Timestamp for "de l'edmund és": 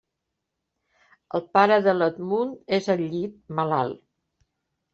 1.89-2.91